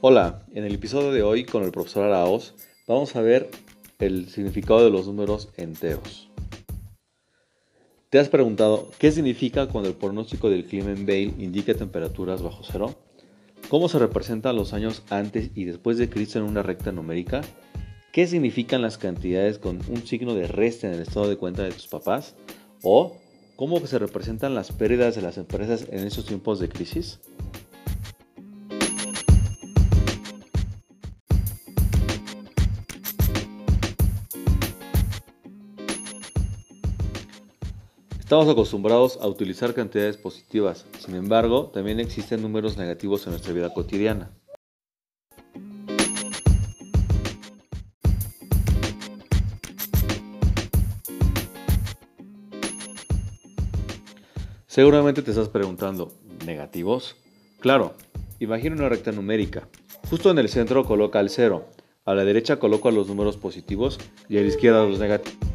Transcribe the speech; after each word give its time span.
Hola, 0.00 0.46
en 0.54 0.62
el 0.62 0.76
episodio 0.76 1.10
de 1.10 1.24
hoy 1.24 1.44
con 1.44 1.64
el 1.64 1.72
profesor 1.72 2.04
Araos 2.04 2.54
vamos 2.86 3.16
a 3.16 3.20
ver 3.20 3.50
el 3.98 4.28
significado 4.28 4.84
de 4.84 4.90
los 4.90 5.08
números 5.08 5.48
enteros. 5.56 6.30
¿Te 8.08 8.20
has 8.20 8.28
preguntado 8.28 8.92
qué 9.00 9.10
significa 9.10 9.66
cuando 9.66 9.90
el 9.90 9.96
pronóstico 9.96 10.50
del 10.50 10.66
clima 10.66 10.92
en 10.92 11.04
Bale 11.04 11.34
indica 11.38 11.74
temperaturas 11.74 12.42
bajo 12.42 12.62
cero? 12.62 12.94
¿Cómo 13.68 13.88
se 13.88 13.98
representan 13.98 14.54
los 14.54 14.72
años 14.72 15.02
antes 15.10 15.50
y 15.56 15.64
después 15.64 15.98
de 15.98 16.08
Cristo 16.08 16.38
en 16.38 16.44
una 16.44 16.62
recta 16.62 16.92
numérica? 16.92 17.40
¿Qué 18.12 18.28
significan 18.28 18.82
las 18.82 18.98
cantidades 18.98 19.58
con 19.58 19.80
un 19.88 20.06
signo 20.06 20.36
de 20.36 20.46
resta 20.46 20.86
en 20.86 20.94
el 20.94 21.02
estado 21.02 21.28
de 21.28 21.38
cuenta 21.38 21.64
de 21.64 21.72
tus 21.72 21.88
papás? 21.88 22.36
¿O 22.84 23.16
cómo 23.56 23.84
se 23.84 23.98
representan 23.98 24.54
las 24.54 24.70
pérdidas 24.70 25.16
de 25.16 25.22
las 25.22 25.38
empresas 25.38 25.88
en 25.90 26.06
esos 26.06 26.24
tiempos 26.24 26.60
de 26.60 26.68
crisis? 26.68 27.18
Estamos 38.28 38.46
acostumbrados 38.46 39.18
a 39.22 39.26
utilizar 39.26 39.72
cantidades 39.72 40.18
positivas, 40.18 40.84
sin 40.98 41.14
embargo, 41.14 41.70
también 41.72 41.98
existen 41.98 42.42
números 42.42 42.76
negativos 42.76 43.24
en 43.24 43.30
nuestra 43.30 43.54
vida 43.54 43.72
cotidiana. 43.72 44.30
Seguramente 54.66 55.22
te 55.22 55.30
estás 55.30 55.48
preguntando, 55.48 56.12
¿negativos? 56.44 57.16
Claro, 57.60 57.94
imagina 58.40 58.76
una 58.76 58.90
recta 58.90 59.10
numérica. 59.10 59.66
Justo 60.10 60.30
en 60.30 60.36
el 60.36 60.50
centro 60.50 60.84
coloca 60.84 61.18
el 61.18 61.30
0, 61.30 61.66
a 62.04 62.14
la 62.14 62.26
derecha 62.26 62.58
coloca 62.58 62.90
los 62.90 63.08
números 63.08 63.38
positivos 63.38 63.98
y 64.28 64.36
a 64.36 64.42
la 64.42 64.48
izquierda 64.48 64.84
los 64.84 64.98
negativos. 64.98 65.47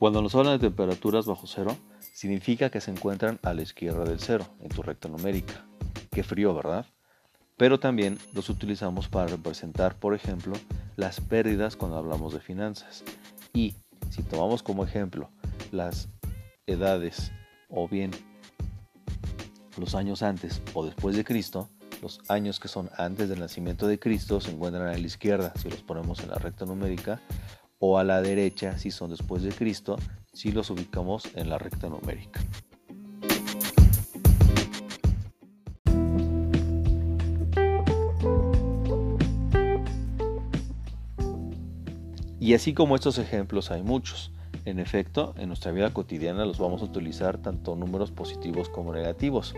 Cuando 0.00 0.22
nos 0.22 0.34
hablan 0.34 0.58
de 0.58 0.66
temperaturas 0.66 1.26
bajo 1.26 1.46
cero, 1.46 1.76
significa 2.14 2.70
que 2.70 2.80
se 2.80 2.90
encuentran 2.90 3.38
a 3.42 3.52
la 3.52 3.60
izquierda 3.60 4.02
del 4.04 4.18
cero, 4.18 4.46
en 4.60 4.70
tu 4.70 4.82
recta 4.82 5.10
numérica. 5.10 5.66
Qué 6.10 6.22
frío, 6.22 6.54
¿verdad? 6.54 6.86
Pero 7.58 7.78
también 7.78 8.18
los 8.32 8.48
utilizamos 8.48 9.08
para 9.08 9.26
representar, 9.26 9.96
por 9.96 10.14
ejemplo, 10.14 10.54
las 10.96 11.20
pérdidas 11.20 11.76
cuando 11.76 11.98
hablamos 11.98 12.32
de 12.32 12.40
finanzas. 12.40 13.04
Y 13.52 13.74
si 14.08 14.22
tomamos 14.22 14.62
como 14.62 14.84
ejemplo 14.84 15.28
las 15.70 16.08
edades 16.66 17.30
o 17.68 17.86
bien 17.86 18.10
los 19.76 19.94
años 19.94 20.22
antes 20.22 20.62
o 20.72 20.82
después 20.82 21.14
de 21.14 21.24
Cristo, 21.24 21.68
los 22.00 22.20
años 22.30 22.58
que 22.58 22.68
son 22.68 22.88
antes 22.96 23.28
del 23.28 23.40
nacimiento 23.40 23.86
de 23.86 23.98
Cristo 23.98 24.40
se 24.40 24.50
encuentran 24.50 24.88
a 24.88 24.92
la 24.92 24.98
izquierda 24.98 25.52
si 25.60 25.68
los 25.68 25.82
ponemos 25.82 26.20
en 26.20 26.30
la 26.30 26.36
recta 26.36 26.64
numérica 26.64 27.20
o 27.80 27.98
a 27.98 28.04
la 28.04 28.22
derecha 28.22 28.78
si 28.78 28.92
son 28.92 29.10
después 29.10 29.42
de 29.42 29.50
Cristo, 29.50 29.96
si 30.32 30.52
los 30.52 30.70
ubicamos 30.70 31.24
en 31.34 31.48
la 31.48 31.58
recta 31.58 31.88
numérica. 31.88 32.40
Y 42.38 42.54
así 42.54 42.72
como 42.72 42.96
estos 42.96 43.18
ejemplos 43.18 43.70
hay 43.70 43.82
muchos. 43.82 44.32
En 44.64 44.78
efecto, 44.78 45.34
en 45.38 45.48
nuestra 45.48 45.72
vida 45.72 45.92
cotidiana 45.92 46.44
los 46.44 46.58
vamos 46.58 46.82
a 46.82 46.86
utilizar 46.86 47.38
tanto 47.38 47.76
números 47.76 48.10
positivos 48.10 48.68
como 48.68 48.92
negativos. 48.92 49.54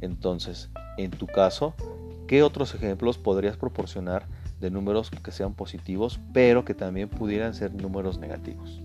Entonces, 0.00 0.70
en 0.98 1.10
tu 1.10 1.26
caso, 1.26 1.74
¿Qué 2.32 2.42
otros 2.42 2.74
ejemplos 2.74 3.18
podrías 3.18 3.58
proporcionar 3.58 4.24
de 4.58 4.70
números 4.70 5.10
que 5.10 5.30
sean 5.32 5.52
positivos, 5.52 6.18
pero 6.32 6.64
que 6.64 6.72
también 6.72 7.10
pudieran 7.10 7.52
ser 7.52 7.74
números 7.74 8.16
negativos? 8.16 8.80